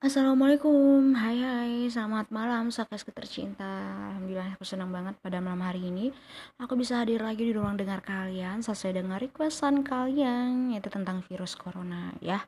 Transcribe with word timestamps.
Assalamualaikum, 0.00 1.12
hai 1.12 1.44
hai, 1.44 1.72
selamat 1.92 2.32
malam 2.32 2.72
sakas 2.72 3.04
tercinta 3.04 3.68
Alhamdulillah 4.08 4.56
aku 4.56 4.64
senang 4.64 4.88
banget 4.88 5.12
pada 5.20 5.44
malam 5.44 5.60
hari 5.60 5.92
ini. 5.92 6.08
Aku 6.56 6.72
bisa 6.72 7.04
hadir 7.04 7.20
lagi 7.20 7.44
di 7.44 7.52
ruang 7.52 7.76
dengar 7.76 8.00
kalian 8.00 8.64
Sesuai 8.64 8.96
dengan 8.96 9.20
requestan 9.20 9.84
kalian 9.84 10.72
Yaitu 10.72 10.88
tentang 10.88 11.20
virus 11.28 11.52
corona 11.52 12.16
ya 12.24 12.40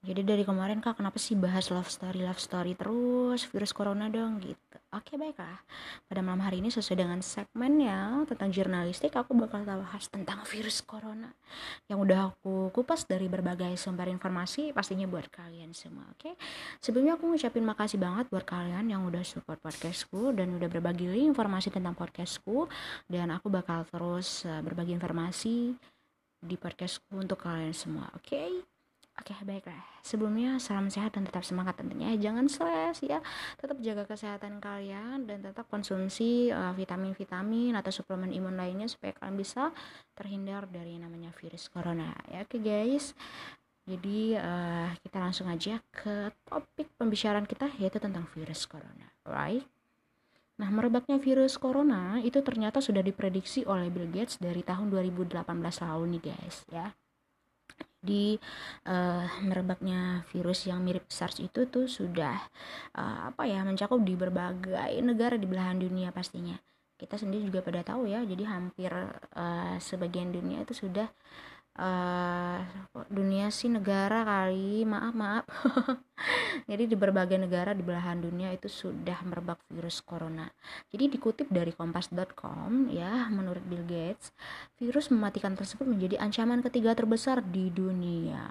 jadi 0.00 0.24
dari 0.24 0.48
kemarin 0.48 0.80
kak 0.80 0.96
kenapa 0.96 1.20
sih 1.20 1.36
bahas 1.36 1.68
love 1.68 1.92
story 1.92 2.24
love 2.24 2.40
story 2.40 2.72
terus? 2.72 3.44
Virus 3.52 3.76
corona 3.76 4.08
dong 4.08 4.40
gitu. 4.40 4.76
Oke 4.96 5.20
baiklah. 5.20 5.60
Pada 6.08 6.24
malam 6.24 6.40
hari 6.40 6.64
ini 6.64 6.72
sesuai 6.72 7.04
dengan 7.04 7.20
segmennya 7.20 8.24
tentang 8.24 8.48
jurnalistik 8.48 9.12
aku 9.12 9.36
bakal 9.36 9.60
bahas 9.68 10.08
tentang 10.08 10.40
virus 10.48 10.80
corona. 10.80 11.36
Yang 11.84 11.98
udah 12.08 12.20
aku 12.32 12.72
kupas 12.72 13.04
dari 13.04 13.28
berbagai 13.28 13.76
sumber 13.76 14.08
informasi 14.08 14.72
pastinya 14.72 15.04
buat 15.04 15.28
kalian 15.28 15.76
semua 15.76 16.08
oke? 16.16 16.32
Sebelumnya 16.80 17.20
aku 17.20 17.36
ngucapin 17.36 17.68
makasih 17.68 18.00
banget 18.00 18.24
buat 18.32 18.48
kalian 18.48 18.88
yang 18.88 19.04
udah 19.04 19.20
support 19.20 19.60
podcastku 19.60 20.32
dan 20.32 20.56
udah 20.56 20.72
berbagi 20.72 21.12
informasi 21.28 21.68
tentang 21.68 21.92
podcastku. 21.92 22.72
Dan 23.04 23.28
aku 23.36 23.52
bakal 23.52 23.84
terus 23.84 24.48
eh, 24.48 24.64
berbagi 24.64 24.96
informasi 24.96 25.76
di 26.40 26.56
podcastku 26.56 27.20
untuk 27.20 27.44
kalian 27.44 27.76
semua 27.76 28.08
oke? 28.16 28.24
okay? 28.24 28.69
Oke, 29.20 29.36
baiklah. 29.44 29.84
Sebelumnya 30.00 30.56
salam 30.56 30.88
sehat 30.88 31.12
dan 31.12 31.28
tetap 31.28 31.44
semangat 31.44 31.76
tentunya. 31.76 32.16
Jangan 32.16 32.48
stres 32.48 33.04
ya. 33.04 33.20
Tetap 33.60 33.76
jaga 33.84 34.08
kesehatan 34.08 34.56
kalian 34.64 35.28
dan 35.28 35.44
tetap 35.44 35.68
konsumsi 35.68 36.48
eh, 36.48 36.72
vitamin-vitamin 36.72 37.76
atau 37.76 37.92
suplemen 37.92 38.32
imun 38.32 38.56
lainnya 38.56 38.88
supaya 38.88 39.12
kalian 39.20 39.36
bisa 39.36 39.76
terhindar 40.16 40.64
dari 40.72 40.96
namanya 40.96 41.28
virus 41.36 41.68
corona. 41.68 42.16
Ya, 42.32 42.48
oke 42.48 42.56
guys. 42.64 43.12
Jadi 43.90 44.38
uh, 44.38 44.92
kita 45.02 45.18
langsung 45.18 45.50
aja 45.50 45.82
ke 45.90 46.30
topik 46.46 46.94
pembicaraan 46.94 47.42
kita 47.42 47.74
yaitu 47.80 47.98
tentang 47.98 48.22
virus 48.36 48.62
corona, 48.68 49.08
right? 49.26 49.66
Nah, 50.62 50.68
merebaknya 50.70 51.18
virus 51.18 51.58
corona 51.58 52.22
itu 52.22 52.38
ternyata 52.44 52.78
sudah 52.78 53.02
diprediksi 53.02 53.66
oleh 53.66 53.90
Bill 53.90 54.06
Gates 54.06 54.38
dari 54.38 54.62
tahun 54.62 54.94
2018 54.94 55.42
lalu 55.82 56.04
nih 56.06 56.22
guys, 56.22 56.56
ya 56.70 56.94
di 58.00 58.40
uh, 58.88 59.28
merebaknya 59.44 60.24
virus 60.32 60.64
yang 60.64 60.80
mirip 60.80 61.04
SARS 61.12 61.38
itu 61.44 61.68
tuh 61.68 61.84
sudah 61.84 62.36
uh, 62.96 63.28
apa 63.28 63.44
ya 63.44 63.60
mencakup 63.62 64.00
di 64.00 64.16
berbagai 64.16 64.96
negara 65.04 65.36
di 65.36 65.44
belahan 65.44 65.76
dunia 65.76 66.08
pastinya. 66.10 66.56
Kita 66.96 67.16
sendiri 67.16 67.48
juga 67.48 67.64
pada 67.64 67.80
tahu 67.80 68.08
ya 68.08 68.20
jadi 68.24 68.44
hampir 68.48 68.92
uh, 69.36 69.76
sebagian 69.80 70.32
dunia 70.32 70.64
itu 70.64 70.76
sudah 70.76 71.08
uh, 71.78 72.58
dunia 73.06 73.52
sih 73.52 73.70
negara 73.70 74.24
kali. 74.24 74.82
Maaf 74.88 75.14
maaf. 75.14 75.46
Jadi 76.70 76.90
di 76.90 76.96
berbagai 76.96 77.38
negara 77.38 77.76
di 77.76 77.84
belahan 77.84 78.22
dunia 78.24 78.50
itu 78.50 78.66
sudah 78.66 79.20
merebak 79.26 79.60
virus 79.70 80.00
corona. 80.00 80.48
Jadi 80.90 81.12
dikutip 81.12 81.46
dari 81.52 81.70
kompas.com 81.70 82.90
ya 82.90 83.28
menurut 83.30 83.62
Bill 83.66 83.84
Gates 83.84 84.32
virus 84.80 85.12
mematikan 85.12 85.54
tersebut 85.54 85.86
menjadi 85.86 86.18
ancaman 86.18 86.64
ketiga 86.64 86.96
terbesar 86.96 87.44
di 87.44 87.68
dunia. 87.68 88.50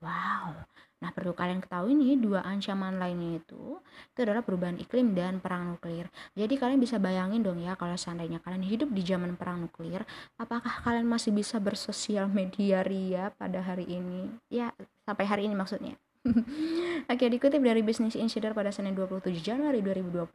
Wow 0.00 0.77
Nah, 0.98 1.14
perlu 1.14 1.30
kalian 1.30 1.62
ketahui 1.62 1.94
nih, 1.94 2.18
dua 2.18 2.42
ancaman 2.42 2.98
lainnya 2.98 3.38
itu, 3.38 3.78
itu 4.10 4.18
adalah 4.18 4.42
perubahan 4.42 4.74
iklim 4.82 5.14
dan 5.14 5.38
perang 5.38 5.74
nuklir. 5.74 6.10
Jadi 6.34 6.54
kalian 6.58 6.82
bisa 6.82 6.98
bayangin 6.98 7.46
dong 7.46 7.62
ya, 7.62 7.78
kalau 7.78 7.94
seandainya 7.94 8.42
kalian 8.42 8.66
hidup 8.66 8.90
di 8.90 9.06
zaman 9.06 9.38
perang 9.38 9.70
nuklir, 9.70 10.02
apakah 10.42 10.82
kalian 10.82 11.06
masih 11.06 11.30
bisa 11.30 11.62
bersosial 11.62 12.26
media 12.26 12.82
ria 12.82 13.30
pada 13.38 13.62
hari 13.62 13.86
ini? 13.86 14.26
Ya, 14.50 14.74
sampai 15.06 15.24
hari 15.30 15.46
ini 15.46 15.54
maksudnya. 15.54 15.94
Oke, 17.12 17.30
dikutip 17.30 17.62
dari 17.62 17.80
Business 17.80 18.18
Insider 18.18 18.50
pada 18.50 18.74
Senin 18.74 18.92
27 18.92 19.38
Januari 19.38 19.78
2020, 19.80 20.34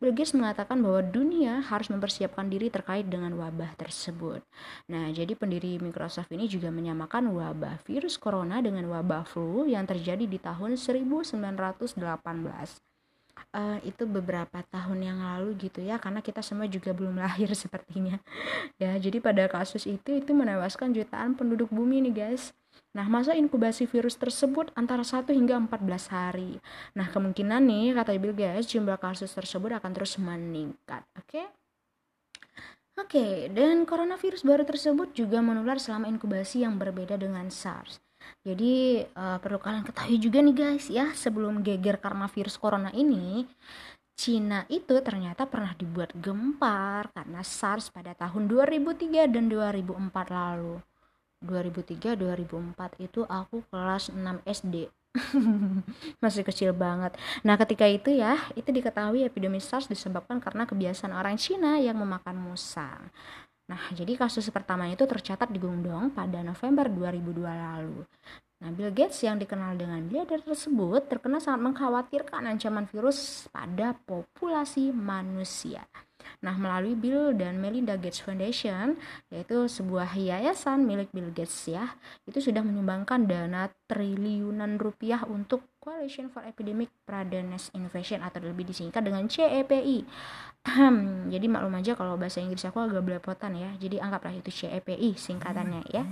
Bill 0.00 0.14
Gates 0.16 0.32
mengatakan 0.32 0.80
bahwa 0.80 1.04
dunia 1.04 1.60
harus 1.60 1.92
mempersiapkan 1.92 2.48
diri 2.48 2.72
terkait 2.72 3.04
dengan 3.06 3.36
wabah 3.36 3.76
tersebut. 3.76 4.40
Nah, 4.88 5.12
jadi 5.12 5.36
pendiri 5.36 5.76
Microsoft 5.78 6.32
ini 6.32 6.48
juga 6.48 6.72
menyamakan 6.72 7.28
wabah 7.28 7.84
virus 7.84 8.16
corona 8.16 8.64
dengan 8.64 8.88
wabah 8.88 9.28
flu 9.28 9.68
yang 9.68 9.84
terjadi 9.84 10.24
di 10.24 10.40
tahun 10.40 10.80
1918. 10.80 12.80
Uh, 13.52 13.76
eh, 13.76 13.92
itu 13.92 14.08
beberapa 14.08 14.64
tahun 14.72 15.12
yang 15.12 15.20
lalu 15.20 15.68
gitu 15.68 15.84
ya 15.84 16.00
karena 16.00 16.24
kita 16.24 16.40
semua 16.40 16.64
juga 16.64 16.96
belum 16.96 17.20
lahir 17.24 17.52
sepertinya 17.52 18.16
ya 18.80 18.96
jadi 18.96 19.20
pada 19.20 19.44
kasus 19.44 19.84
itu 19.84 20.16
itu 20.16 20.32
menewaskan 20.32 20.96
jutaan 20.96 21.36
penduduk 21.36 21.68
bumi 21.68 22.00
nih 22.08 22.14
guys 22.16 22.56
Nah, 22.96 23.04
masa 23.12 23.36
inkubasi 23.36 23.84
virus 23.84 24.16
tersebut 24.16 24.72
antara 24.72 25.04
1 25.04 25.28
hingga 25.28 25.60
14 25.60 26.08
hari. 26.08 26.56
Nah, 26.96 27.12
kemungkinan 27.12 27.60
nih, 27.60 27.92
kata 27.92 28.16
Bill 28.16 28.32
Gates, 28.32 28.72
jumlah 28.72 28.96
kasus 28.96 29.36
tersebut 29.36 29.76
akan 29.76 29.92
terus 29.92 30.16
meningkat. 30.16 31.04
Oke? 31.12 31.28
Okay? 31.28 31.46
Oke, 32.96 33.20
okay, 33.20 33.32
dan 33.52 33.84
coronavirus 33.84 34.40
baru 34.40 34.64
tersebut 34.64 35.12
juga 35.12 35.44
menular 35.44 35.76
selama 35.76 36.08
inkubasi 36.08 36.64
yang 36.64 36.80
berbeda 36.80 37.20
dengan 37.20 37.52
SARS. 37.52 38.00
Jadi, 38.40 39.04
uh, 39.04 39.36
perlu 39.44 39.60
kalian 39.60 39.84
ketahui 39.84 40.16
juga 40.16 40.40
nih 40.40 40.56
guys 40.56 40.88
ya, 40.88 41.12
sebelum 41.12 41.60
geger 41.60 42.00
karena 42.00 42.24
virus 42.32 42.56
corona 42.56 42.88
ini, 42.96 43.44
Cina 44.16 44.64
itu 44.72 44.96
ternyata 45.04 45.44
pernah 45.44 45.76
dibuat 45.76 46.16
gempar 46.16 47.12
karena 47.12 47.44
SARS 47.44 47.92
pada 47.92 48.16
tahun 48.16 48.48
2003 48.48 49.28
dan 49.28 49.52
2004 49.52 50.32
lalu. 50.32 50.80
2003 51.46 52.18
2004 52.18 53.06
itu 53.06 53.22
aku 53.24 53.62
kelas 53.70 54.10
6 54.10 54.42
SD 54.44 54.90
masih 56.22 56.44
kecil 56.44 56.76
banget. 56.76 57.16
Nah, 57.40 57.56
ketika 57.56 57.88
itu 57.88 58.12
ya, 58.12 58.36
itu 58.52 58.68
diketahui 58.68 59.24
epidemi 59.24 59.64
SARS 59.64 59.88
disebabkan 59.88 60.36
karena 60.44 60.68
kebiasaan 60.68 61.16
orang 61.16 61.40
Cina 61.40 61.80
yang 61.80 61.96
memakan 61.96 62.36
musang. 62.36 63.08
Nah, 63.66 63.82
jadi 63.96 64.14
kasus 64.14 64.46
pertama 64.54 64.86
itu 64.86 65.02
tercatat 65.02 65.50
di 65.50 65.58
Guangdong 65.58 66.14
pada 66.14 66.38
November 66.44 66.86
2002 66.86 67.42
lalu. 67.42 68.04
Nah, 68.56 68.72
Bill 68.72 68.94
Gates 68.94 69.20
yang 69.20 69.36
dikenal 69.36 69.76
dengan 69.76 70.00
miliarder 70.00 70.40
tersebut 70.40 71.12
terkena 71.12 71.42
sangat 71.42 71.60
mengkhawatirkan 71.60 72.46
ancaman 72.46 72.88
virus 72.88 73.50
pada 73.52 73.92
populasi 74.06 74.94
manusia. 74.94 75.84
Nah, 76.44 76.54
melalui 76.56 76.96
Bill 76.96 77.32
dan 77.36 77.60
Melinda 77.60 77.96
Gates 77.96 78.20
Foundation, 78.24 78.96
yaitu 79.32 79.68
sebuah 79.70 80.12
yayasan 80.16 80.84
milik 80.84 81.12
Bill 81.12 81.32
Gates 81.32 81.68
ya, 81.70 81.96
itu 82.28 82.38
sudah 82.38 82.60
menyumbangkan 82.64 83.24
dana 83.28 83.72
triliunan 83.86 84.76
rupiah 84.76 85.24
untuk 85.28 85.64
Coalition 85.78 86.26
for 86.26 86.42
Epidemic 86.42 86.90
Preparedness 87.06 87.70
Innovation 87.72 88.18
atau 88.26 88.42
lebih 88.42 88.66
disingkat 88.66 89.06
dengan 89.06 89.30
CEPI. 89.30 90.02
Jadi 91.30 91.46
maklum 91.46 91.78
aja 91.78 91.94
kalau 91.94 92.18
bahasa 92.18 92.42
Inggris 92.42 92.66
aku 92.66 92.82
agak 92.82 93.06
belepotan 93.06 93.54
ya. 93.54 93.70
Jadi 93.78 94.02
anggaplah 94.02 94.34
itu 94.34 94.50
CEPI 94.50 95.14
singkatannya 95.14 95.82
ya 95.94 96.02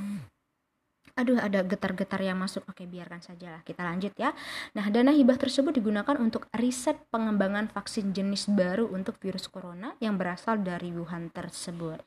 aduh 1.14 1.38
ada 1.38 1.62
getar-getar 1.62 2.18
yang 2.18 2.34
masuk 2.34 2.66
oke 2.66 2.82
biarkan 2.90 3.22
saja 3.22 3.54
lah 3.54 3.62
kita 3.62 3.86
lanjut 3.86 4.10
ya 4.18 4.34
nah 4.74 4.86
dana 4.90 5.14
hibah 5.14 5.38
tersebut 5.38 5.70
digunakan 5.78 6.18
untuk 6.18 6.50
riset 6.54 6.98
pengembangan 7.14 7.70
vaksin 7.70 8.10
jenis 8.10 8.50
baru 8.50 8.90
untuk 8.90 9.14
virus 9.22 9.46
corona 9.46 9.94
yang 10.02 10.18
berasal 10.18 10.58
dari 10.58 10.90
Wuhan 10.90 11.30
tersebut 11.30 12.02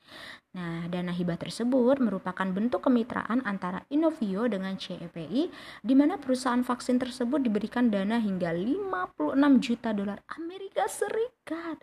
Nah, 0.57 0.89
dana 0.89 1.13
hibah 1.13 1.37
tersebut 1.37 2.01
merupakan 2.01 2.49
bentuk 2.49 2.89
kemitraan 2.89 3.45
antara 3.45 3.85
Inovio 3.93 4.49
dengan 4.49 4.73
CEPI, 4.73 5.53
di 5.85 5.93
mana 5.93 6.17
perusahaan 6.17 6.65
vaksin 6.65 6.97
tersebut 6.97 7.45
diberikan 7.45 7.93
dana 7.93 8.17
hingga 8.17 8.49
56 8.57 9.37
juta 9.61 9.93
dolar 9.93 10.17
Amerika 10.33 10.89
Serikat. 10.89 11.77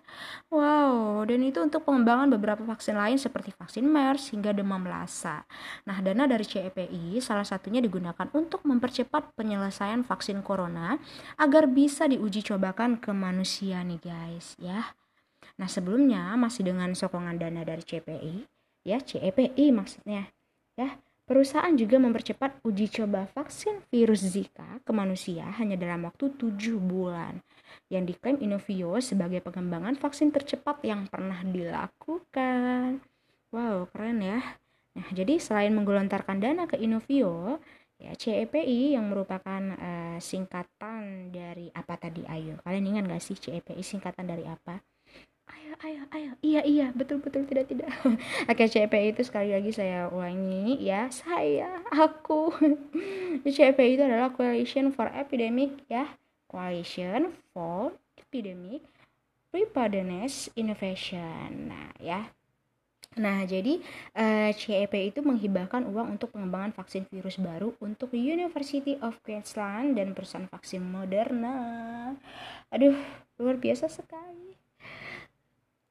Wow, 0.50 1.22
dan 1.22 1.46
itu 1.46 1.62
untuk 1.62 1.86
pengembangan 1.86 2.26
beberapa 2.34 2.66
vaksin 2.66 2.98
lain 2.98 3.14
seperti 3.14 3.54
vaksin 3.54 3.86
MERS 3.86 4.34
hingga 4.34 4.50
demam 4.50 4.82
lasa. 4.82 5.46
Nah, 5.86 6.02
dana 6.02 6.26
dari 6.26 6.42
CEPI 6.42 7.13
salah 7.20 7.46
satunya 7.46 7.82
digunakan 7.82 8.30
untuk 8.32 8.64
mempercepat 8.64 9.34
penyelesaian 9.36 10.02
vaksin 10.02 10.40
corona 10.40 10.96
agar 11.36 11.68
bisa 11.68 12.06
diuji 12.06 12.42
cobakan 12.46 12.98
ke 12.98 13.10
manusia 13.10 13.82
nih 13.82 14.00
guys, 14.00 14.54
ya. 14.56 14.94
Nah, 15.54 15.70
sebelumnya 15.70 16.34
masih 16.34 16.66
dengan 16.66 16.94
sokongan 16.96 17.38
dana 17.38 17.62
dari 17.62 17.82
CPI, 17.84 18.46
ya 18.86 18.98
CEPI 18.98 19.70
maksudnya 19.70 20.30
ya. 20.74 20.98
Perusahaan 21.24 21.72
juga 21.72 21.96
mempercepat 21.96 22.60
uji 22.68 23.00
coba 23.00 23.24
vaksin 23.32 23.80
virus 23.88 24.28
Zika 24.28 24.76
ke 24.84 24.92
manusia 24.92 25.48
hanya 25.56 25.72
dalam 25.72 26.04
waktu 26.04 26.36
7 26.36 26.76
bulan 26.76 27.40
yang 27.88 28.04
diklaim 28.04 28.36
Inovio 28.44 29.00
sebagai 29.00 29.40
pengembangan 29.40 29.96
vaksin 29.96 30.28
tercepat 30.28 30.84
yang 30.84 31.08
pernah 31.08 31.40
dilakukan. 31.40 33.00
Wow 33.48 33.88
keren 33.88 34.20
ya 34.20 34.60
nah 34.94 35.06
jadi 35.10 35.42
selain 35.42 35.74
menggelontarkan 35.74 36.38
dana 36.38 36.70
ke 36.70 36.78
Inovio 36.78 37.58
ya 37.98 38.12
CEPI 38.14 38.98
yang 38.98 39.06
merupakan 39.10 39.62
uh, 39.74 40.18
singkatan 40.18 41.30
dari 41.30 41.70
apa 41.74 41.94
tadi? 41.94 42.26
Ayo 42.26 42.58
kalian 42.66 42.94
ingat 42.94 43.04
gak 43.10 43.22
sih 43.22 43.38
CEPI 43.38 43.82
singkatan 43.82 44.26
dari 44.26 44.44
apa? 44.44 44.82
Ayo 45.52 45.76
ayo 45.84 46.02
ayo. 46.16 46.30
Iya 46.40 46.62
iya. 46.64 46.86
Betul 46.96 47.20
betul. 47.20 47.44
Tidak 47.44 47.68
tidak. 47.68 47.92
Oke 48.50 48.64
CPI 48.64 49.12
itu 49.12 49.22
sekali 49.28 49.52
lagi 49.52 49.70
saya 49.76 50.08
ulangi 50.08 50.80
ya. 50.80 51.12
Saya 51.12 51.84
aku. 51.92 52.48
CPI 53.44 54.00
itu 54.00 54.02
adalah 54.02 54.32
Coalition 54.32 54.88
for 54.88 55.12
Epidemic 55.12 55.84
ya. 55.92 56.16
Coalition 56.48 57.36
for 57.52 57.92
Epidemic 58.16 58.88
Preparedness 59.52 60.48
Innovation. 60.56 61.70
Nah, 61.70 61.92
ya. 62.00 62.32
Nah, 63.14 63.46
jadi 63.46 63.78
uh, 64.18 64.50
eh, 64.50 64.52
CEP 64.58 65.14
itu 65.14 65.20
menghibahkan 65.22 65.86
uang 65.86 66.18
untuk 66.18 66.34
pengembangan 66.34 66.74
vaksin 66.74 67.06
virus 67.06 67.38
baru 67.38 67.70
untuk 67.78 68.10
University 68.10 68.98
of 68.98 69.22
Queensland 69.22 69.94
dan 69.94 70.18
perusahaan 70.18 70.50
vaksin 70.50 70.82
Moderna. 70.82 71.54
Aduh, 72.74 72.98
luar 73.38 73.56
biasa 73.62 73.86
sekali. 73.86 74.58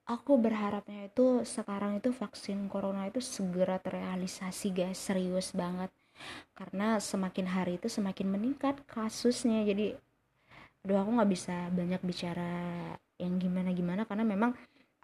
Aku 0.03 0.35
berharapnya 0.35 1.07
itu 1.07 1.47
sekarang 1.47 2.03
itu 2.03 2.11
vaksin 2.11 2.67
corona 2.67 3.07
itu 3.07 3.23
segera 3.23 3.79
terrealisasi 3.79 4.75
guys, 4.75 4.99
serius 4.99 5.55
banget. 5.55 5.95
Karena 6.51 6.99
semakin 6.99 7.47
hari 7.47 7.79
itu 7.79 7.87
semakin 7.87 8.35
meningkat 8.35 8.83
kasusnya. 8.83 9.63
Jadi 9.63 9.95
aduh 10.83 10.99
aku 10.99 11.15
nggak 11.15 11.31
bisa 11.31 11.55
banyak 11.71 12.03
bicara 12.03 12.51
yang 13.15 13.39
gimana-gimana 13.39 14.03
karena 14.03 14.27
memang 14.27 14.51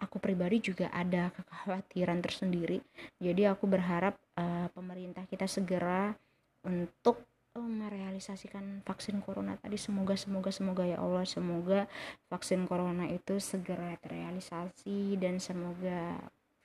aku 0.00 0.16
pribadi 0.18 0.64
juga 0.64 0.88
ada 0.90 1.28
kekhawatiran 1.36 2.18
tersendiri. 2.24 2.80
Jadi 3.20 3.44
aku 3.46 3.68
berharap 3.68 4.16
uh, 4.40 4.66
pemerintah 4.72 5.28
kita 5.28 5.44
segera 5.44 6.16
untuk 6.64 7.20
uh, 7.54 7.62
merealisasikan 7.62 8.80
vaksin 8.82 9.20
corona 9.20 9.60
tadi. 9.60 9.76
Semoga 9.76 10.16
semoga 10.16 10.50
semoga 10.50 10.88
ya 10.88 10.98
Allah. 10.98 11.28
Semoga 11.28 11.86
vaksin 12.32 12.64
corona 12.64 13.06
itu 13.12 13.36
segera 13.38 13.94
terrealisasi 14.00 15.20
dan 15.20 15.36
semoga 15.38 16.16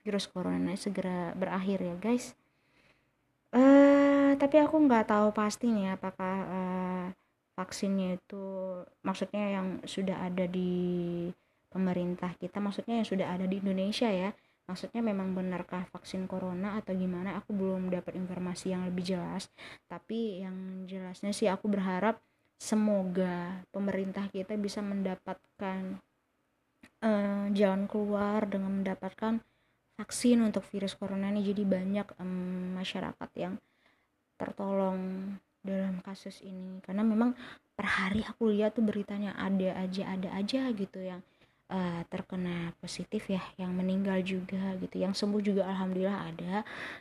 virus 0.02 0.32
corona 0.32 0.74
segera 0.80 1.36
berakhir 1.36 1.84
ya 1.84 1.96
guys. 2.00 2.34
Uh, 3.56 4.36
tapi 4.36 4.60
aku 4.60 4.80
nggak 4.84 5.12
tahu 5.12 5.32
pasti 5.32 5.72
nih 5.72 5.96
apakah 5.96 6.36
uh, 6.44 7.06
vaksinnya 7.56 8.20
itu 8.20 8.44
maksudnya 9.00 9.60
yang 9.60 9.68
sudah 9.88 10.28
ada 10.28 10.44
di 10.44 11.32
pemerintah 11.76 12.32
kita 12.40 12.64
maksudnya 12.64 13.04
yang 13.04 13.08
sudah 13.08 13.28
ada 13.36 13.44
di 13.44 13.60
Indonesia 13.60 14.08
ya. 14.08 14.32
Maksudnya 14.66 15.04
memang 15.04 15.36
benarkah 15.36 15.86
vaksin 15.92 16.26
corona 16.26 16.80
atau 16.80 16.96
gimana? 16.96 17.38
Aku 17.38 17.54
belum 17.54 17.92
dapat 17.92 18.16
informasi 18.16 18.72
yang 18.72 18.88
lebih 18.88 19.14
jelas. 19.14 19.52
Tapi 19.86 20.42
yang 20.42 20.88
jelasnya 20.88 21.36
sih 21.36 21.52
aku 21.52 21.70
berharap 21.70 22.18
semoga 22.56 23.62
pemerintah 23.70 24.26
kita 24.32 24.56
bisa 24.56 24.80
mendapatkan 24.80 26.00
uh, 27.04 27.46
jalan 27.54 27.86
keluar 27.86 28.48
dengan 28.50 28.82
mendapatkan 28.82 29.44
vaksin 30.00 30.42
untuk 30.42 30.66
virus 30.72 30.98
corona 30.98 31.30
ini. 31.30 31.46
Jadi 31.46 31.62
banyak 31.62 32.08
um, 32.18 32.74
masyarakat 32.80 33.30
yang 33.38 33.62
tertolong 34.40 35.30
dalam 35.62 36.02
kasus 36.02 36.42
ini. 36.42 36.82
Karena 36.82 37.06
memang 37.06 37.38
per 37.76 37.86
hari 37.86 38.26
aku 38.26 38.50
lihat 38.50 38.74
tuh 38.78 38.86
beritanya 38.88 39.38
ada 39.38 39.78
aja 39.78 40.10
ada 40.10 40.30
aja 40.34 40.72
gitu 40.74 41.04
yang 41.04 41.22
uh, 41.70 42.02
terkena 42.10 42.74
positif 42.82 43.30
ya 43.30 43.42
yang 43.58 43.74
meninggal 43.74 44.22
juga 44.22 44.78
gitu. 44.82 44.96
Yang 45.02 45.24
sembuh 45.24 45.42
juga 45.42 45.64
alhamdulillah 45.70 46.20
ada. 46.34 46.54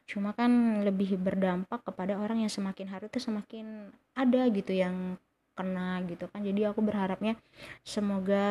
Cuma 0.09 0.33
kan 0.33 0.83
lebih 0.85 1.17
berdampak 1.21 1.85
kepada 1.85 2.17
orang 2.21 2.45
yang 2.45 2.53
semakin 2.53 2.87
hari 2.89 3.07
itu 3.09 3.21
semakin 3.21 3.93
ada 4.17 4.43
gitu 4.51 4.73
yang 4.73 5.17
kena 5.55 6.03
gitu 6.11 6.27
kan. 6.27 6.43
Jadi 6.43 6.67
aku 6.67 6.83
berharapnya 6.83 7.39
semoga 7.87 8.45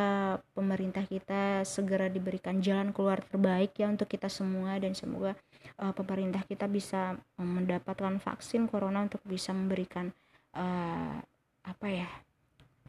pemerintah 0.55 1.03
kita 1.03 1.67
segera 1.67 2.07
diberikan 2.07 2.63
jalan 2.63 2.95
keluar 2.95 3.19
terbaik 3.19 3.75
ya 3.75 3.91
untuk 3.91 4.07
kita 4.07 4.31
semua 4.31 4.79
dan 4.79 4.95
semoga 4.95 5.35
uh, 5.83 5.91
pemerintah 5.91 6.41
kita 6.47 6.65
bisa 6.71 7.19
mendapatkan 7.35 8.23
vaksin 8.23 8.71
corona 8.71 9.03
untuk 9.03 9.19
bisa 9.27 9.51
memberikan 9.51 10.15
uh, 10.55 11.19
apa 11.63 11.87
ya 11.87 12.09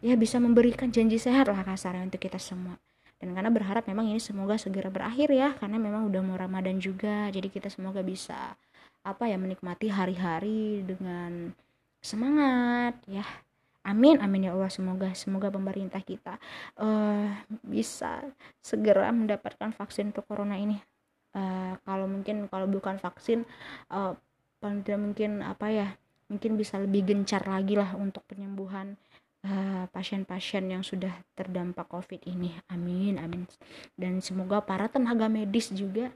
ya 0.05 0.15
bisa 0.19 0.37
memberikan 0.37 0.91
janji 0.91 1.17
sehat 1.17 1.49
lah 1.49 1.62
kasarnya 1.62 2.06
untuk 2.06 2.23
kita 2.23 2.37
semua 2.37 2.76
dan 3.22 3.32
karena 3.32 3.50
berharap 3.50 3.87
memang 3.87 4.11
ini 4.11 4.20
semoga 4.20 4.58
segera 4.58 4.90
berakhir 4.90 5.31
ya 5.31 5.55
karena 5.56 5.78
memang 5.78 6.11
udah 6.11 6.20
mau 6.20 6.37
Ramadan 6.37 6.76
juga. 6.82 7.31
Jadi 7.31 7.49
kita 7.49 7.70
semoga 7.70 8.05
bisa 8.05 8.58
apa 9.05 9.25
ya 9.28 9.37
menikmati 9.37 9.88
hari-hari 9.93 10.84
dengan 10.84 11.52
semangat 12.05 12.99
ya. 13.08 13.25
Amin 13.84 14.16
amin 14.20 14.49
ya 14.49 14.56
Allah. 14.56 14.72
Semoga 14.72 15.12
semoga 15.12 15.52
pemerintah 15.52 16.00
kita 16.00 16.40
uh, 16.81 17.28
bisa 17.64 18.25
segera 18.64 19.12
mendapatkan 19.12 19.72
vaksin 19.76 20.12
untuk 20.12 20.25
corona 20.25 20.56
ini. 20.56 20.81
Uh, 21.34 21.75
kalau 21.82 22.06
mungkin 22.06 22.46
kalau 22.49 22.70
bukan 22.70 22.96
vaksin 22.96 23.43
uh, 23.90 24.14
mungkin 24.96 25.44
apa 25.44 25.69
ya 25.69 25.88
mungkin 26.32 26.56
bisa 26.56 26.81
lebih 26.81 27.05
gencar 27.05 27.44
lagi 27.44 27.76
lah 27.76 27.93
untuk 28.00 28.25
penyembuhan 28.25 28.96
Eh, 29.44 29.85
pasien-pasien 29.93 30.64
uh, 30.64 30.81
yang 30.81 30.81
sudah 30.81 31.12
terdampak 31.37 31.85
COVID 31.93 32.25
ini. 32.32 32.56
Amin, 32.73 33.20
amin. 33.20 33.44
Dan 33.93 34.25
semoga 34.25 34.64
para 34.64 34.88
tenaga 34.88 35.29
medis 35.29 35.69
juga 35.69 36.08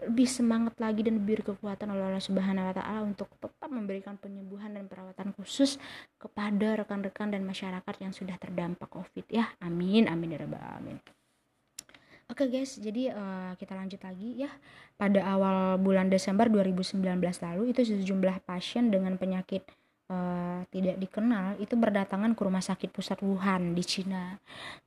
lebih 0.00 0.24
semangat 0.24 0.72
lagi 0.80 1.04
dan 1.04 1.20
lebih 1.20 1.44
kekuatan 1.44 1.92
oleh 1.92 2.08
Allah 2.08 2.24
Subhanahu 2.24 2.72
wa 2.72 2.72
taala 2.72 3.04
untuk 3.04 3.28
tetap 3.36 3.68
memberikan 3.68 4.16
penyembuhan 4.16 4.72
dan 4.72 4.88
perawatan 4.88 5.36
khusus 5.36 5.76
kepada 6.16 6.80
rekan-rekan 6.80 7.28
dan 7.28 7.44
masyarakat 7.44 7.94
yang 8.00 8.16
sudah 8.16 8.40
terdampak 8.40 8.88
Covid 8.88 9.28
ya. 9.28 9.52
Amin, 9.60 10.08
amin 10.08 10.32
ya 10.32 10.38
rabbal. 10.40 10.80
Oke 12.32 12.48
okay 12.48 12.48
guys, 12.48 12.80
jadi 12.80 13.12
uh, 13.12 13.52
kita 13.60 13.76
lanjut 13.76 14.00
lagi 14.00 14.48
ya. 14.48 14.48
Pada 14.96 15.20
awal 15.20 15.76
bulan 15.84 16.08
Desember 16.08 16.48
2019 16.48 16.96
lalu 17.20 17.76
itu 17.76 17.84
sejumlah 17.84 18.40
pasien 18.48 18.88
dengan 18.88 19.20
penyakit 19.20 19.68
uh, 20.08 20.60
tidak 20.72 20.96
dikenal 20.98 21.56
itu 21.60 21.76
berdatangan 21.76 22.32
ke 22.34 22.40
rumah 22.44 22.64
sakit 22.64 22.90
pusat 22.92 23.20
Wuhan 23.22 23.72
di 23.72 23.84
Cina. 23.84 24.36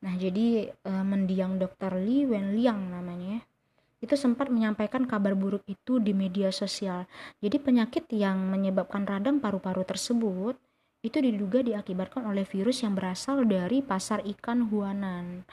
Nah, 0.03 0.13
jadi 0.17 0.69
uh, 0.85 1.05
mendiang 1.05 1.57
Dr. 1.61 1.97
Li 2.01 2.25
Wenliang 2.27 2.91
namanya 2.91 3.41
itu 4.01 4.17
sempat 4.17 4.49
menyampaikan 4.49 5.05
kabar 5.05 5.37
buruk 5.37 5.61
itu 5.69 6.01
di 6.01 6.11
media 6.17 6.49
sosial. 6.49 7.05
Jadi 7.37 7.61
penyakit 7.61 8.09
yang 8.09 8.49
menyebabkan 8.49 9.05
radang 9.05 9.37
paru-paru 9.37 9.85
tersebut 9.85 10.57
itu 11.01 11.17
diduga 11.17 11.65
diakibatkan 11.65 12.29
oleh 12.29 12.45
virus 12.45 12.85
yang 12.85 12.93
berasal 12.93 13.41
dari 13.45 13.81
pasar 13.81 14.21
ikan 14.37 14.69
Huanan. 14.69 15.45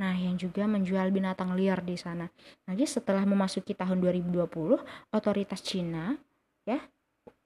Nah, 0.00 0.14
yang 0.16 0.36
juga 0.40 0.64
menjual 0.64 1.12
binatang 1.12 1.52
liar 1.52 1.84
di 1.84 1.96
sana. 1.96 2.24
Nah, 2.64 2.72
setelah 2.84 3.24
memasuki 3.28 3.76
tahun 3.76 4.00
2020, 4.00 4.80
otoritas 5.12 5.60
Cina 5.60 6.16
ya 6.64 6.80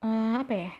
uh, 0.03 0.43
apa 0.43 0.55
ya? 0.55 0.73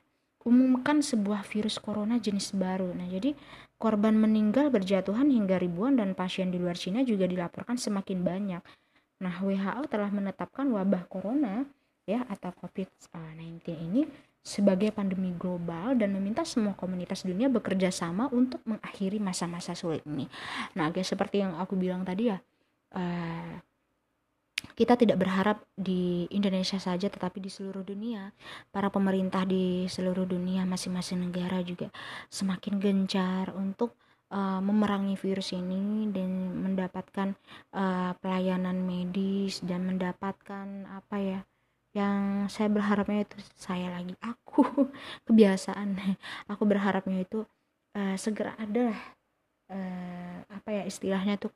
Umumkan 0.49 1.05
sebuah 1.05 1.45
virus 1.45 1.77
corona 1.77 2.17
jenis 2.17 2.57
baru. 2.57 2.97
Nah, 2.97 3.05
jadi 3.05 3.37
korban 3.77 4.17
meninggal 4.17 4.73
berjatuhan 4.73 5.29
hingga 5.29 5.61
ribuan 5.61 6.01
dan 6.01 6.17
pasien 6.17 6.49
di 6.49 6.57
luar 6.57 6.81
Cina 6.81 7.05
juga 7.05 7.29
dilaporkan 7.29 7.77
semakin 7.77 8.25
banyak. 8.25 8.63
Nah, 9.21 9.35
WHO 9.45 9.85
telah 9.93 10.09
menetapkan 10.09 10.65
wabah 10.73 11.05
corona 11.07 11.69
ya 12.09 12.25
atau 12.25 12.49
COVID-19 12.65 13.61
ini 13.77 14.09
sebagai 14.41 14.89
pandemi 14.97 15.37
global 15.37 15.93
dan 15.93 16.17
meminta 16.17 16.41
semua 16.41 16.73
komunitas 16.73 17.21
dunia 17.21 17.53
bekerja 17.53 17.93
sama 17.93 18.33
untuk 18.33 18.65
mengakhiri 18.65 19.21
masa-masa 19.21 19.77
sulit 19.77 20.01
ini. 20.09 20.25
Nah, 20.73 20.89
guys, 20.89 21.13
seperti 21.13 21.45
yang 21.45 21.53
aku 21.61 21.77
bilang 21.77 22.09
tadi 22.09 22.33
ya, 22.33 22.41
uh, 22.97 23.61
kita 24.79 24.95
tidak 24.95 25.19
berharap 25.19 25.67
di 25.75 26.31
Indonesia 26.31 26.79
saja 26.79 27.11
tetapi 27.11 27.43
di 27.43 27.51
seluruh 27.51 27.83
dunia. 27.83 28.31
Para 28.71 28.95
pemerintah 28.95 29.43
di 29.43 29.91
seluruh 29.91 30.23
dunia 30.23 30.63
masing-masing 30.63 31.27
negara 31.27 31.59
juga 31.67 31.91
semakin 32.31 32.79
gencar 32.79 33.51
untuk 33.59 33.99
uh, 34.31 34.63
memerangi 34.63 35.19
virus 35.19 35.51
ini 35.51 36.07
dan 36.15 36.63
mendapatkan 36.63 37.35
uh, 37.75 38.15
pelayanan 38.23 38.79
medis 38.87 39.59
dan 39.67 39.83
mendapatkan 39.83 40.87
apa 40.87 41.17
ya 41.19 41.41
yang 41.91 42.47
saya 42.47 42.71
berharapnya 42.71 43.27
itu 43.27 43.37
saya 43.59 43.91
lagi. 43.91 44.15
Aku 44.23 44.63
kebiasaan. 45.27 45.99
Aku 46.55 46.63
berharapnya 46.71 47.27
itu 47.27 47.43
uh, 47.99 48.15
segera 48.15 48.55
ada 48.55 48.95
uh, 49.75 50.39
apa 50.47 50.71
ya 50.71 50.83
istilahnya 50.87 51.35
tuh 51.35 51.51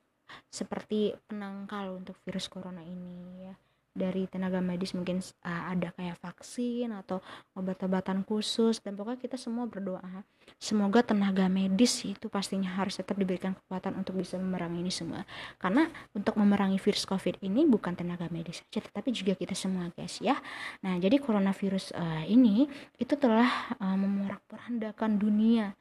seperti 0.48 1.16
penangkal 1.26 1.96
untuk 1.96 2.16
virus 2.24 2.46
corona 2.48 2.82
ini 2.84 3.48
ya. 3.48 3.54
Dari 3.92 4.24
tenaga 4.24 4.64
medis 4.64 4.96
mungkin 4.96 5.20
uh, 5.44 5.64
ada 5.68 5.92
kayak 5.92 6.16
vaksin 6.16 6.96
atau 6.96 7.20
obat-obatan 7.52 8.24
khusus 8.24 8.80
dan 8.80 8.96
pokoknya 8.96 9.20
kita 9.20 9.36
semua 9.36 9.68
berdoa 9.68 10.24
semoga 10.56 11.02
tenaga 11.02 11.50
medis 11.50 12.00
itu 12.06 12.30
pastinya 12.32 12.70
harus 12.72 12.96
tetap 12.96 13.18
diberikan 13.18 13.52
kekuatan 13.52 13.98
untuk 13.98 14.16
bisa 14.16 14.38
memerangi 14.38 14.78
ini 14.80 14.92
semua. 14.94 15.28
Karena 15.58 15.90
untuk 16.14 16.38
memerangi 16.38 16.78
virus 16.80 17.04
covid 17.04 17.36
ini 17.42 17.66
bukan 17.66 17.92
tenaga 17.92 18.32
medis 18.32 18.64
saja 18.64 18.80
tetapi 18.80 19.12
juga 19.12 19.36
kita 19.36 19.52
semua 19.52 19.90
guys 19.92 20.22
ya. 20.24 20.38
Nah 20.80 20.96
jadi 20.96 21.18
coronavirus 21.20 21.92
uh, 21.92 22.24
ini 22.24 22.70
itu 22.96 23.14
telah 23.18 23.76
uh, 23.76 23.96
memorak-porandakan 23.98 25.20
dunia 25.20 25.76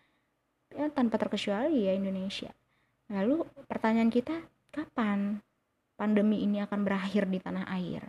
ya, 0.74 0.92
tanpa 0.92 1.16
terkecuali 1.16 1.88
ya 1.88 1.96
Indonesia 1.96 2.52
Lalu 3.12 3.44
pertanyaan 3.68 4.08
kita, 4.08 4.40
kapan 4.72 5.44
pandemi 6.00 6.48
ini 6.48 6.64
akan 6.64 6.88
berakhir 6.88 7.28
di 7.28 7.44
tanah 7.44 7.68
air? 7.68 8.08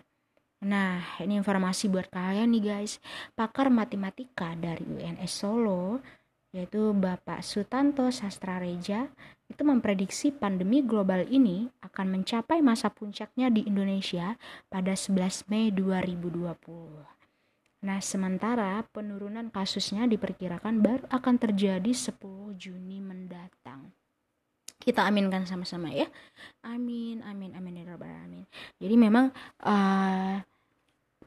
Nah, 0.62 1.18
ini 1.18 1.42
informasi 1.42 1.90
buat 1.90 2.06
kalian 2.06 2.54
nih 2.54 2.62
guys. 2.62 3.02
Pakar 3.34 3.66
matematika 3.66 4.54
dari 4.54 4.86
UNS 4.86 5.32
Solo 5.34 5.98
yaitu 6.52 6.92
Bapak 6.92 7.40
Sutanto 7.40 8.12
Sastrareja 8.12 9.08
itu 9.48 9.64
memprediksi 9.64 10.30
pandemi 10.30 10.84
global 10.84 11.24
ini 11.32 11.64
akan 11.80 12.20
mencapai 12.20 12.60
masa 12.60 12.92
puncaknya 12.92 13.48
di 13.48 13.64
Indonesia 13.64 14.36
pada 14.68 14.92
11 14.92 15.48
Mei 15.48 15.72
2020. 15.72 16.52
Nah, 17.82 17.98
sementara 17.98 18.84
penurunan 18.94 19.50
kasusnya 19.50 20.06
diperkirakan 20.06 20.78
baru 20.78 21.04
akan 21.10 21.34
terjadi 21.40 21.90
10 21.90 22.54
Juni 22.54 23.02
mendatang. 23.02 23.90
Kita 24.82 25.06
aminkan 25.06 25.46
sama-sama 25.46 25.94
ya. 25.94 26.10
Amin, 26.66 27.22
amin, 27.22 27.54
amin 27.54 27.82
ya 27.82 27.94
rabbal 27.94 28.10
alamin. 28.10 28.44
Jadi 28.82 28.94
memang 28.98 29.30
uh, 29.62 30.36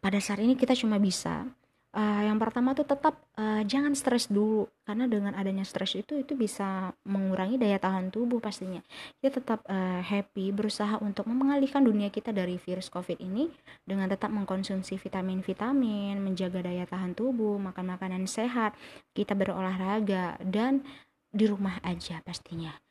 pada 0.03 0.19
saat 0.19 0.43
ini 0.43 0.59
kita 0.59 0.75
cuma 0.75 0.99
bisa 0.99 1.47
uh, 1.95 2.21
yang 2.27 2.37
pertama 2.37 2.75
tuh 2.75 2.85
tetap 2.85 3.15
uh, 3.39 3.63
jangan 3.63 3.95
stres 3.95 4.27
dulu 4.27 4.67
karena 4.83 5.07
dengan 5.07 5.33
adanya 5.33 5.63
stres 5.63 5.95
itu 5.95 6.19
itu 6.19 6.35
bisa 6.35 6.93
mengurangi 7.07 7.57
daya 7.57 7.79
tahan 7.79 8.11
tubuh 8.11 8.43
pastinya 8.43 8.83
kita 9.23 9.41
tetap 9.41 9.63
uh, 9.65 10.03
happy 10.03 10.51
berusaha 10.51 10.99
untuk 11.01 11.25
mengalihkan 11.31 11.81
dunia 11.81 12.11
kita 12.11 12.35
dari 12.35 12.59
virus 12.59 12.91
covid 12.91 13.17
ini 13.23 13.49
dengan 13.87 14.11
tetap 14.11 14.29
mengkonsumsi 14.29 14.99
vitamin-vitamin 14.99 16.19
menjaga 16.19 16.61
daya 16.61 16.85
tahan 16.85 17.15
tubuh 17.15 17.57
makan 17.57 17.95
makanan 17.95 18.27
sehat 18.27 18.75
kita 19.15 19.33
berolahraga 19.33 20.37
dan 20.43 20.83
di 21.31 21.47
rumah 21.49 21.79
aja 21.81 22.21
pastinya 22.21 22.84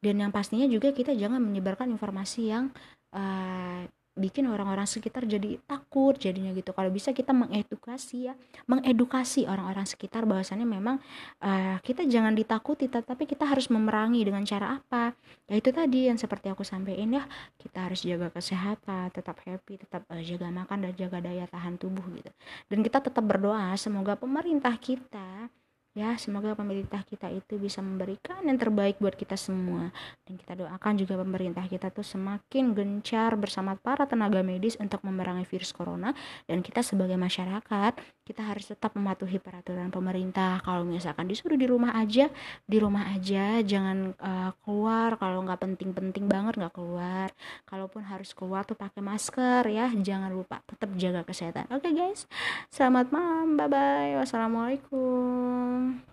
dan 0.00 0.14
yang 0.20 0.32
pastinya 0.32 0.68
juga 0.68 0.92
kita 0.92 1.16
jangan 1.16 1.40
menyebarkan 1.40 1.88
informasi 1.92 2.52
yang 2.52 2.70
uh, 3.16 3.84
bikin 4.16 4.48
orang-orang 4.48 4.88
sekitar 4.88 5.28
jadi 5.28 5.60
takut 5.68 6.16
jadinya 6.16 6.48
gitu. 6.56 6.72
Kalau 6.72 6.88
bisa 6.88 7.12
kita 7.12 7.36
mengedukasi 7.36 8.32
ya 8.32 8.34
mengedukasi 8.64 9.44
orang-orang 9.44 9.84
sekitar 9.84 10.24
bahwasannya 10.24 10.64
memang 10.64 10.96
uh, 11.44 11.76
kita 11.84 12.08
jangan 12.08 12.32
ditakuti 12.32 12.88
tetapi 12.88 13.28
kita 13.28 13.44
harus 13.44 13.68
memerangi 13.68 14.24
dengan 14.24 14.42
cara 14.48 14.80
apa. 14.80 15.12
Ya 15.44 15.60
itu 15.60 15.68
tadi 15.68 16.08
yang 16.08 16.16
seperti 16.16 16.48
aku 16.48 16.64
sampaikan 16.64 17.12
ya 17.12 17.24
kita 17.60 17.92
harus 17.92 18.00
jaga 18.02 18.32
kesehatan 18.32 19.12
tetap 19.12 19.36
happy 19.44 19.84
tetap 19.84 20.08
uh, 20.08 20.22
jaga 20.24 20.48
makan 20.48 20.88
dan 20.88 20.92
jaga 20.96 21.20
daya 21.20 21.44
tahan 21.44 21.76
tubuh 21.76 22.04
gitu. 22.16 22.32
Dan 22.72 22.80
kita 22.80 23.04
tetap 23.04 23.22
berdoa 23.22 23.76
semoga 23.76 24.16
pemerintah 24.16 24.72
kita 24.80 25.52
ya 25.96 26.12
semoga 26.20 26.52
pemerintah 26.52 27.00
kita 27.08 27.32
itu 27.32 27.56
bisa 27.56 27.80
memberikan 27.80 28.44
yang 28.44 28.60
terbaik 28.60 29.00
buat 29.00 29.16
kita 29.16 29.32
semua. 29.40 29.88
Dan 30.28 30.36
kita 30.36 30.52
doakan 30.52 30.92
juga 31.00 31.16
pemerintah 31.16 31.64
kita 31.64 31.88
tuh 31.88 32.04
semakin 32.04 32.76
gencar 32.76 33.32
bersama 33.40 33.80
para 33.80 34.04
tenaga 34.04 34.44
medis 34.44 34.76
untuk 34.76 35.00
memerangi 35.08 35.48
virus 35.48 35.72
corona. 35.72 36.12
Dan 36.44 36.60
kita 36.60 36.84
sebagai 36.84 37.16
masyarakat 37.16 37.96
kita 38.28 38.42
harus 38.44 38.68
tetap 38.68 38.92
mematuhi 38.92 39.40
peraturan 39.40 39.88
pemerintah. 39.88 40.60
Kalau 40.60 40.84
misalkan 40.84 41.32
disuruh 41.32 41.56
di 41.56 41.64
rumah 41.64 41.96
aja 41.96 42.28
di 42.68 42.76
rumah 42.76 43.16
aja. 43.16 43.64
Jangan 43.64 44.12
uh, 44.20 44.50
keluar. 44.68 45.16
Kalau 45.16 45.48
nggak 45.48 45.64
penting-penting 45.64 46.28
banget 46.28 46.60
nggak 46.60 46.76
keluar. 46.76 47.32
Kalaupun 47.64 48.04
harus 48.04 48.36
keluar 48.36 48.68
tuh 48.68 48.76
pakai 48.76 49.00
masker 49.00 49.64
ya. 49.72 49.88
Jangan 49.96 50.28
lupa 50.28 50.60
tetap 50.68 50.92
jaga 51.00 51.24
kesehatan. 51.24 51.72
Oke 51.72 51.88
okay, 51.88 51.92
guys. 51.96 52.28
Selamat 52.68 53.08
malam. 53.08 53.56
Bye 53.56 53.72
bye 53.72 54.12
wassalamualaikum 54.20 55.85
Um, 55.86 56.04